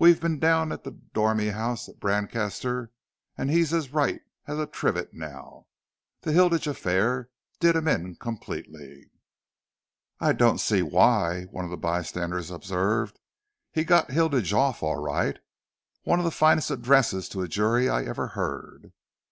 We've 0.00 0.20
been 0.20 0.40
down 0.40 0.72
at 0.72 0.82
the 0.82 0.90
Dormy 0.90 1.50
House 1.50 1.88
at 1.88 2.00
Brancaster 2.00 2.90
and 3.38 3.48
he's 3.48 3.72
as 3.72 3.92
right 3.92 4.20
as 4.48 4.58
a 4.58 4.66
trivet 4.66 5.14
now. 5.14 5.68
That 6.22 6.32
Hilditch 6.32 6.66
affair 6.66 7.30
did 7.60 7.76
him 7.76 7.86
in 7.86 8.16
completely." 8.16 9.12
"I 10.18 10.32
don't 10.32 10.58
see 10.58 10.82
why," 10.82 11.44
one 11.52 11.64
of 11.64 11.70
the 11.70 11.76
bystanders 11.76 12.50
observed. 12.50 13.20
"He 13.72 13.84
got 13.84 14.10
Hilditch 14.10 14.52
off 14.52 14.82
all 14.82 14.96
right. 15.00 15.38
One 16.02 16.18
of 16.18 16.24
the 16.24 16.32
finest 16.32 16.72
addresses 16.72 17.28
to 17.28 17.42
a 17.42 17.46
jury 17.46 17.88
I 17.88 18.02
ever 18.02 18.26
heard." 18.26 18.92